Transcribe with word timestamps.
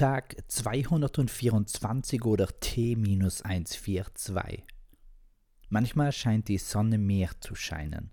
Tag 0.00 0.34
224 0.48 2.24
oder 2.24 2.46
T-142. 2.46 4.62
Manchmal 5.68 6.12
scheint 6.12 6.48
die 6.48 6.56
Sonne 6.56 6.96
mehr 6.96 7.32
zu 7.40 7.54
scheinen, 7.54 8.10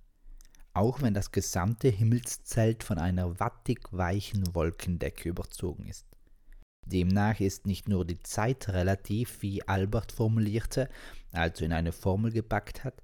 auch 0.74 1.02
wenn 1.02 1.14
das 1.14 1.32
gesamte 1.32 1.88
Himmelszelt 1.88 2.84
von 2.84 2.98
einer 2.98 3.40
wattig 3.40 3.88
weichen 3.92 4.54
Wolkendecke 4.54 5.30
überzogen 5.30 5.86
ist. 5.86 6.06
Demnach 6.86 7.40
ist 7.40 7.66
nicht 7.66 7.88
nur 7.88 8.04
die 8.04 8.22
Zeit 8.22 8.68
relativ, 8.68 9.42
wie 9.42 9.66
Albert 9.66 10.12
formulierte, 10.12 10.90
also 11.32 11.64
in 11.64 11.72
eine 11.72 11.94
Formel 11.94 12.34
gepackt 12.34 12.84
hat, 12.84 13.02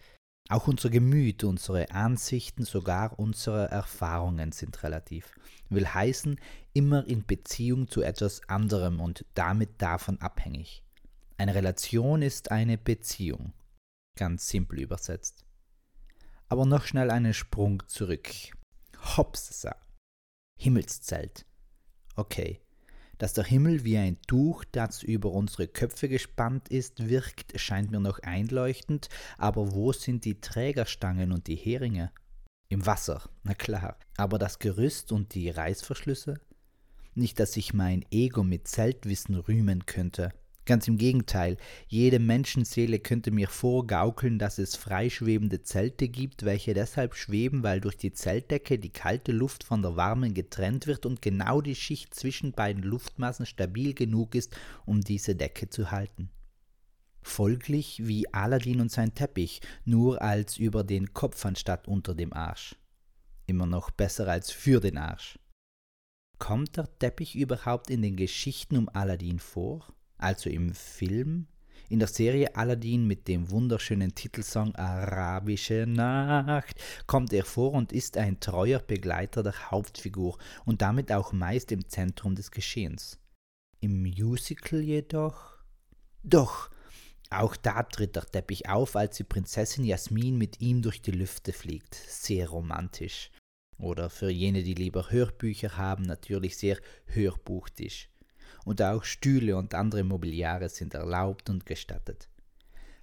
auch 0.49 0.67
unser 0.67 0.89
Gemüt, 0.89 1.43
unsere 1.43 1.91
Ansichten, 1.91 2.65
sogar 2.65 3.17
unsere 3.17 3.69
Erfahrungen 3.69 4.51
sind 4.51 4.83
relativ. 4.83 5.33
Will 5.69 5.87
heißen, 5.87 6.39
immer 6.73 7.07
in 7.07 7.25
Beziehung 7.25 7.87
zu 7.87 8.01
etwas 8.01 8.47
anderem 8.49 8.99
und 8.99 9.25
damit 9.33 9.81
davon 9.81 10.19
abhängig. 10.19 10.83
Eine 11.37 11.55
Relation 11.55 12.21
ist 12.21 12.51
eine 12.51 12.77
Beziehung. 12.77 13.53
Ganz 14.17 14.47
simpel 14.47 14.79
übersetzt. 14.79 15.45
Aber 16.49 16.65
noch 16.65 16.85
schnell 16.85 17.09
einen 17.09 17.33
Sprung 17.33 17.81
zurück. 17.87 18.29
Hopsa. 19.17 19.75
Himmelszelt. 20.59 21.45
Okay, 22.15 22.61
dass 23.17 23.33
der 23.33 23.43
Himmel 23.43 23.83
wie 23.83 23.97
ein 23.97 24.21
Tuch, 24.27 24.63
das 24.71 25.03
über 25.03 25.31
unsere 25.31 25.67
Köpfe 25.67 26.09
gespannt 26.09 26.69
ist, 26.69 27.07
wirkt, 27.07 27.59
scheint 27.59 27.91
mir 27.91 27.99
noch 27.99 28.19
einleuchtend, 28.19 29.09
aber 29.37 29.73
wo 29.73 29.93
sind 29.93 30.25
die 30.25 30.41
Trägerstangen 30.41 31.31
und 31.31 31.47
die 31.47 31.55
Heringe? 31.55 32.11
Im 32.69 32.85
Wasser, 32.85 33.21
na 33.43 33.53
klar, 33.53 33.97
aber 34.17 34.39
das 34.39 34.59
Gerüst 34.59 35.11
und 35.11 35.33
die 35.35 35.49
Reißverschlüsse? 35.49 36.39
Nicht, 37.15 37.39
dass 37.39 37.55
ich 37.57 37.73
mein 37.73 38.03
Ego 38.11 38.43
mit 38.43 38.67
Zeltwissen 38.67 39.35
rühmen 39.35 39.85
könnte. 39.85 40.33
Ganz 40.65 40.87
im 40.87 40.97
Gegenteil, 40.97 41.57
jede 41.87 42.19
Menschenseele 42.19 42.99
könnte 42.99 43.31
mir 43.31 43.49
vorgaukeln, 43.49 44.39
dass 44.39 44.59
es 44.59 44.77
freischwebende 44.77 45.61
Zelte 45.61 46.07
gibt, 46.07 46.43
welche 46.43 46.73
deshalb 46.73 47.15
schweben, 47.15 47.63
weil 47.63 47.81
durch 47.81 47.97
die 47.97 48.13
Zeltdecke 48.13 48.79
die 48.79 48.91
kalte 48.91 49.33
Luft 49.33 49.65
von 49.65 49.81
der 49.81 49.97
warmen 49.97 50.33
getrennt 50.33 50.87
wird 50.87 51.05
und 51.05 51.21
genau 51.21 51.59
die 51.59 51.75
Schicht 51.75 52.15
zwischen 52.15 52.53
beiden 52.53 52.81
Luftmassen 52.81 53.45
stabil 53.45 53.93
genug 53.93 54.35
ist, 54.35 54.55
um 54.85 55.01
diese 55.01 55.35
Decke 55.35 55.67
zu 55.67 55.91
halten. 55.91 56.29
Folglich 57.21 58.05
wie 58.05 58.33
Aladdin 58.33 58.79
und 58.79 58.91
sein 58.91 59.15
Teppich, 59.15 59.61
nur 59.83 60.21
als 60.21 60.57
über 60.57 60.85
den 60.85 61.13
Kopf 61.13 61.45
anstatt 61.45 61.89
unter 61.89 62.15
dem 62.15 62.31
Arsch. 62.31 62.75
Immer 63.47 63.65
noch 63.65 63.91
besser 63.91 64.29
als 64.29 64.51
für 64.51 64.79
den 64.79 64.97
Arsch. 64.97 65.39
Kommt 66.37 66.77
der 66.77 66.87
Teppich 66.99 67.35
überhaupt 67.35 67.89
in 67.89 68.01
den 68.01 68.15
Geschichten 68.15 68.77
um 68.77 68.89
Aladdin 68.89 69.39
vor? 69.39 69.93
Also 70.23 70.49
im 70.49 70.73
Film, 70.73 71.47
in 71.89 71.99
der 71.99 72.07
Serie 72.07 72.55
Aladdin 72.55 73.05
mit 73.05 73.27
dem 73.27 73.51
wunderschönen 73.51 74.15
Titelsong 74.15 74.73
Arabische 74.75 75.85
Nacht 75.85 76.75
kommt 77.05 77.33
er 77.33 77.43
vor 77.43 77.73
und 77.73 77.91
ist 77.91 78.17
ein 78.17 78.39
treuer 78.39 78.79
Begleiter 78.79 79.43
der 79.43 79.69
Hauptfigur 79.69 80.37
und 80.65 80.81
damit 80.81 81.11
auch 81.11 81.33
meist 81.33 81.71
im 81.71 81.87
Zentrum 81.87 82.35
des 82.35 82.51
Geschehens. 82.51 83.19
Im 83.81 84.01
Musical 84.01 84.79
jedoch? 84.79 85.57
Doch, 86.23 86.71
auch 87.29 87.57
da 87.57 87.83
tritt 87.83 88.15
der 88.15 88.25
Teppich 88.25 88.69
auf, 88.69 88.95
als 88.95 89.17
die 89.17 89.25
Prinzessin 89.25 89.83
Jasmin 89.83 90.37
mit 90.37 90.61
ihm 90.61 90.81
durch 90.81 91.01
die 91.01 91.11
Lüfte 91.11 91.51
fliegt. 91.51 91.95
Sehr 91.95 92.47
romantisch. 92.47 93.29
Oder 93.77 94.09
für 94.09 94.29
jene, 94.29 94.63
die 94.63 94.75
lieber 94.75 95.11
Hörbücher 95.11 95.75
haben, 95.75 96.03
natürlich 96.03 96.57
sehr 96.57 96.77
hörbuchtisch 97.07 98.07
und 98.65 98.81
auch 98.81 99.03
Stühle 99.03 99.57
und 99.57 99.73
andere 99.73 100.03
Mobiliare 100.03 100.69
sind 100.69 100.93
erlaubt 100.93 101.49
und 101.49 101.65
gestattet. 101.65 102.27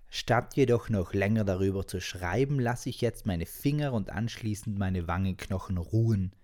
Statt 0.08 0.56
jedoch 0.56 0.88
noch 0.88 1.14
länger 1.14 1.44
darüber 1.44 1.86
zu 1.86 2.00
schreiben, 2.00 2.58
lasse 2.58 2.88
ich 2.88 3.00
jetzt 3.00 3.26
meine 3.26 3.46
Finger 3.46 3.92
und 3.92 4.10
anschließend 4.10 4.76
meine 4.76 5.06
Wangenknochen 5.06 5.78
ruhen. 5.78 6.34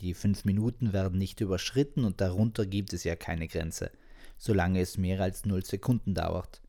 Die 0.00 0.14
fünf 0.14 0.44
Minuten 0.44 0.92
werden 0.92 1.18
nicht 1.18 1.40
überschritten 1.40 2.04
und 2.04 2.20
darunter 2.20 2.64
gibt 2.64 2.92
es 2.94 3.04
ja 3.04 3.14
keine 3.14 3.46
Grenze, 3.46 3.90
solange 4.38 4.80
es 4.80 4.96
mehr 4.96 5.20
als 5.20 5.44
null 5.44 5.64
Sekunden 5.64 6.14
dauert. 6.14 6.62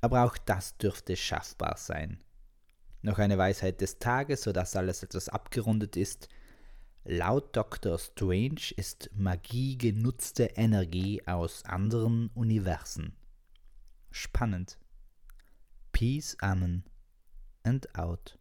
Aber 0.00 0.24
auch 0.24 0.38
das 0.38 0.78
dürfte 0.78 1.14
schaffbar 1.14 1.76
sein. 1.76 2.20
Noch 3.02 3.18
eine 3.18 3.38
Weisheit 3.38 3.80
des 3.80 3.98
Tages, 3.98 4.42
sodass 4.42 4.76
alles 4.76 5.02
etwas 5.02 5.28
abgerundet 5.28 5.96
ist. 5.96 6.28
Laut 7.04 7.56
Dr. 7.56 7.98
Strange 7.98 8.72
ist 8.76 9.10
Magie 9.14 9.78
genutzte 9.78 10.44
Energie 10.56 11.22
aus 11.26 11.64
anderen 11.64 12.30
Universen. 12.34 13.14
Spannend. 14.10 14.78
Peace, 15.92 16.36
Amen 16.40 16.84
and 17.64 17.94
out. 17.98 18.38